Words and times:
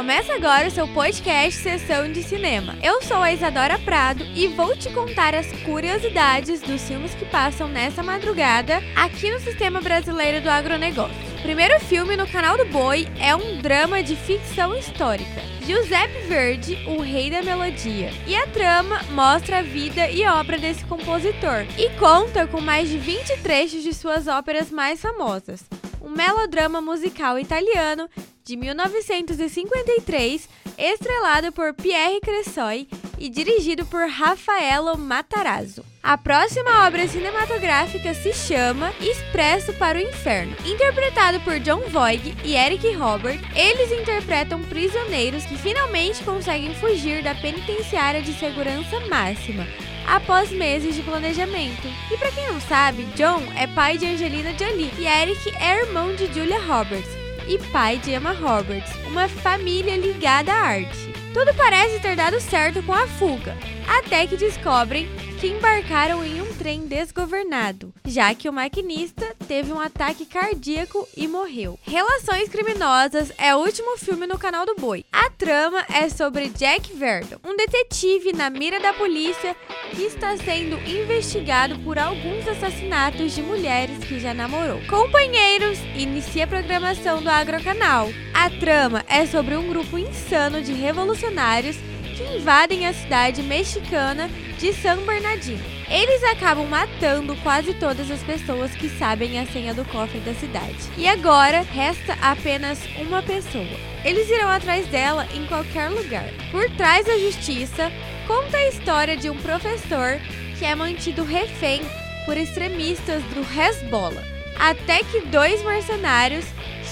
Começa 0.00 0.32
agora 0.32 0.66
o 0.66 0.70
seu 0.70 0.88
podcast 0.88 1.60
Sessão 1.60 2.10
de 2.10 2.22
Cinema. 2.22 2.74
Eu 2.82 3.02
sou 3.02 3.18
a 3.18 3.34
Isadora 3.34 3.78
Prado 3.78 4.24
e 4.34 4.48
vou 4.48 4.74
te 4.74 4.88
contar 4.94 5.34
as 5.34 5.52
curiosidades 5.60 6.62
dos 6.62 6.88
filmes 6.88 7.14
que 7.14 7.26
passam 7.26 7.68
nessa 7.68 8.02
madrugada 8.02 8.82
aqui 8.96 9.30
no 9.30 9.38
Sistema 9.38 9.78
Brasileiro 9.78 10.40
do 10.40 10.48
Agronegócio. 10.48 11.14
Primeiro 11.42 11.78
filme 11.80 12.16
no 12.16 12.26
canal 12.26 12.56
do 12.56 12.64
Boi 12.64 13.06
é 13.18 13.36
um 13.36 13.60
drama 13.60 14.02
de 14.02 14.16
ficção 14.16 14.74
histórica. 14.74 15.42
Giuseppe 15.66 16.26
Verdi, 16.26 16.78
o 16.86 17.02
rei 17.02 17.30
da 17.30 17.42
melodia. 17.42 18.10
E 18.26 18.34
a 18.34 18.46
trama 18.46 19.02
mostra 19.10 19.58
a 19.58 19.62
vida 19.62 20.08
e 20.08 20.24
obra 20.24 20.56
desse 20.56 20.82
compositor 20.86 21.66
e 21.76 21.90
conta 21.98 22.46
com 22.46 22.62
mais 22.62 22.88
de 22.88 22.96
20 22.96 23.36
trechos 23.42 23.82
de 23.82 23.92
suas 23.92 24.26
óperas 24.26 24.70
mais 24.70 24.98
famosas. 24.98 25.60
Um 26.00 26.10
melodrama 26.10 26.80
musical 26.80 27.38
italiano 27.38 28.08
de 28.44 28.56
1953, 28.56 30.48
estrelado 30.76 31.52
por 31.52 31.74
Pierre 31.74 32.20
Cressoy 32.20 32.88
e 33.18 33.28
dirigido 33.28 33.84
por 33.86 34.08
Raffaello 34.08 34.96
Matarazzo. 34.96 35.84
A 36.02 36.16
próxima 36.16 36.86
obra 36.86 37.06
cinematográfica 37.06 38.14
se 38.14 38.32
chama 38.32 38.90
Expresso 39.00 39.74
para 39.74 39.98
o 39.98 40.00
Inferno. 40.00 40.56
Interpretado 40.64 41.38
por 41.40 41.60
John 41.60 41.82
Voight 41.90 42.34
e 42.42 42.56
Eric 42.56 42.90
Robert, 42.94 43.38
eles 43.54 43.92
interpretam 43.92 44.62
prisioneiros 44.62 45.44
que 45.44 45.58
finalmente 45.58 46.24
conseguem 46.24 46.74
fugir 46.74 47.22
da 47.22 47.34
penitenciária 47.34 48.22
de 48.22 48.32
segurança 48.32 48.98
máxima 49.08 49.66
após 50.06 50.50
meses 50.50 50.94
de 50.94 51.02
planejamento. 51.02 51.88
E 52.10 52.16
para 52.16 52.32
quem 52.32 52.46
não 52.46 52.60
sabe, 52.60 53.04
John 53.16 53.42
é 53.56 53.66
pai 53.66 53.98
de 53.98 54.06
Angelina 54.06 54.52
Jolie 54.58 54.92
e 54.98 55.06
Eric 55.06 55.52
é 55.58 55.80
irmão 55.80 56.14
de 56.14 56.26
Julia 56.32 56.60
Roberts 56.60 57.10
e 57.46 57.58
pai 57.70 57.98
de 57.98 58.12
Emma 58.12 58.32
Roberts, 58.32 58.92
uma 59.06 59.28
família 59.28 59.96
ligada 59.96 60.52
à 60.52 60.56
arte. 60.56 61.12
Tudo 61.32 61.54
parece 61.54 62.00
ter 62.00 62.16
dado 62.16 62.40
certo 62.40 62.82
com 62.82 62.92
a 62.92 63.06
fuga, 63.06 63.56
até 63.88 64.26
que 64.26 64.36
descobrem 64.36 65.08
que 65.40 65.46
embarcaram 65.46 66.22
em 66.22 66.42
um 66.42 66.54
trem 66.54 66.86
desgovernado, 66.86 67.94
já 68.04 68.34
que 68.34 68.46
o 68.46 68.52
maquinista 68.52 69.34
teve 69.48 69.72
um 69.72 69.80
ataque 69.80 70.26
cardíaco 70.26 71.08
e 71.16 71.26
morreu. 71.26 71.80
Relações 71.82 72.50
Criminosas 72.50 73.32
é 73.38 73.56
o 73.56 73.60
último 73.60 73.96
filme 73.96 74.26
no 74.26 74.38
canal 74.38 74.66
do 74.66 74.74
Boi. 74.74 75.02
A 75.10 75.30
trama 75.30 75.82
é 75.88 76.10
sobre 76.10 76.50
Jack 76.50 76.94
Verdon, 76.94 77.38
um 77.42 77.56
detetive 77.56 78.34
na 78.34 78.50
mira 78.50 78.78
da 78.80 78.92
polícia 78.92 79.56
que 79.92 80.02
está 80.02 80.36
sendo 80.36 80.76
investigado 80.86 81.78
por 81.78 81.98
alguns 81.98 82.46
assassinatos 82.46 83.34
de 83.34 83.40
mulheres 83.40 83.96
que 84.04 84.20
já 84.20 84.34
namorou. 84.34 84.78
Companheiros, 84.90 85.78
inicia 85.96 86.44
a 86.44 86.48
programação 86.48 87.22
do 87.22 87.30
Agrocanal. 87.30 88.10
A 88.34 88.50
trama 88.50 89.06
é 89.08 89.24
sobre 89.24 89.56
um 89.56 89.66
grupo 89.66 89.96
insano 89.96 90.60
de 90.60 90.74
revolucionários 90.74 91.78
que 92.20 92.36
invadem 92.36 92.86
a 92.86 92.92
cidade 92.92 93.42
mexicana 93.42 94.28
de 94.58 94.72
San 94.74 94.98
Bernardino. 94.98 95.64
Eles 95.88 96.22
acabam 96.24 96.66
matando 96.66 97.34
quase 97.36 97.74
todas 97.74 98.10
as 98.10 98.22
pessoas 98.22 98.70
que 98.72 98.88
sabem 98.88 99.40
a 99.40 99.46
senha 99.46 99.72
do 99.72 99.84
cofre 99.86 100.20
da 100.20 100.34
cidade. 100.34 100.76
E 100.96 101.08
agora 101.08 101.62
resta 101.62 102.16
apenas 102.20 102.78
uma 103.00 103.22
pessoa. 103.22 103.66
Eles 104.04 104.28
irão 104.28 104.48
atrás 104.48 104.86
dela 104.88 105.26
em 105.34 105.46
qualquer 105.46 105.88
lugar. 105.88 106.28
Por 106.50 106.68
trás 106.76 107.06
da 107.06 107.18
justiça, 107.18 107.90
conta 108.26 108.56
a 108.56 108.68
história 108.68 109.16
de 109.16 109.30
um 109.30 109.36
professor 109.38 110.20
que 110.58 110.64
é 110.64 110.74
mantido 110.74 111.24
refém 111.24 111.80
por 112.26 112.36
extremistas 112.36 113.22
do 113.34 113.40
Hezbollah, 113.40 114.22
até 114.58 115.02
que 115.02 115.22
dois 115.22 115.64
mercenários 115.64 116.44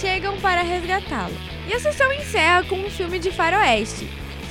chegam 0.00 0.38
para 0.40 0.62
resgatá-lo. 0.62 1.34
E 1.66 1.72
a 1.72 1.80
sessão 1.80 2.12
encerra 2.12 2.62
com 2.64 2.76
um 2.76 2.90
filme 2.90 3.18
de 3.18 3.30
faroeste, 3.30 4.06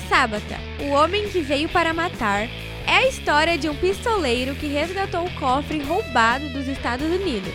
Sábata, 0.07 0.59
o 0.79 0.89
homem 0.89 1.29
que 1.29 1.41
veio 1.41 1.69
para 1.69 1.93
matar, 1.93 2.47
é 2.85 2.97
a 2.97 3.07
história 3.07 3.57
de 3.57 3.69
um 3.69 3.75
pistoleiro 3.75 4.55
que 4.55 4.67
resgatou 4.67 5.25
o 5.25 5.33
cofre 5.39 5.79
roubado 5.81 6.49
dos 6.49 6.67
Estados 6.67 7.07
Unidos. 7.07 7.53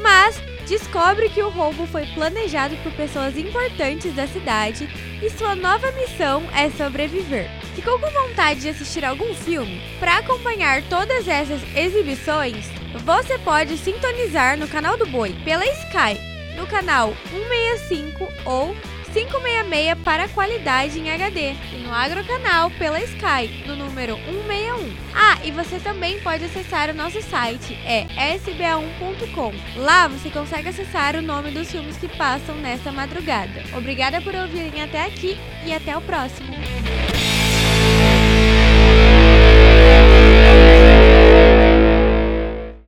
Mas 0.00 0.40
descobre 0.68 1.28
que 1.28 1.42
o 1.42 1.48
roubo 1.48 1.86
foi 1.86 2.06
planejado 2.06 2.76
por 2.78 2.92
pessoas 2.92 3.36
importantes 3.36 4.14
da 4.14 4.26
cidade 4.26 4.88
e 5.22 5.30
sua 5.30 5.54
nova 5.54 5.90
missão 5.92 6.42
é 6.54 6.70
sobreviver. 6.70 7.48
Ficou 7.74 7.98
com 7.98 8.10
vontade 8.10 8.60
de 8.60 8.68
assistir 8.68 9.04
algum 9.04 9.34
filme? 9.34 9.80
Para 9.98 10.18
acompanhar 10.18 10.82
todas 10.88 11.26
essas 11.26 11.60
exibições, 11.76 12.66
você 13.04 13.38
pode 13.38 13.76
sintonizar 13.78 14.58
no 14.58 14.68
canal 14.68 14.96
do 14.96 15.06
Boi 15.06 15.34
pela 15.44 15.64
Sky, 15.64 16.18
no 16.56 16.66
canal 16.66 17.14
165 17.30 18.28
ou 18.44 18.76
566 19.12 19.98
para 20.02 20.28
qualidade 20.28 20.98
em 20.98 21.10
HD 21.10 21.54
e 21.72 21.76
no 21.82 21.92
Agrocanal 21.92 22.70
pela 22.72 22.98
Sky, 23.02 23.64
no 23.66 23.76
número 23.76 24.16
161. 24.16 24.96
Ah, 25.14 25.38
e 25.44 25.50
você 25.50 25.78
também 25.78 26.18
pode 26.20 26.44
acessar 26.44 26.88
o 26.90 26.94
nosso 26.94 27.20
site, 27.22 27.74
é 27.84 28.06
sba1.com. 28.38 29.52
Lá 29.76 30.08
você 30.08 30.30
consegue 30.30 30.68
acessar 30.68 31.14
o 31.16 31.22
nome 31.22 31.50
dos 31.50 31.70
filmes 31.70 31.98
que 31.98 32.08
passam 32.08 32.56
nesta 32.56 32.90
madrugada. 32.90 33.62
Obrigada 33.76 34.20
por 34.22 34.34
ouvirem 34.34 34.82
até 34.82 35.04
aqui 35.04 35.38
e 35.66 35.72
até 35.72 35.96
o 35.96 36.00
próximo. 36.00 36.52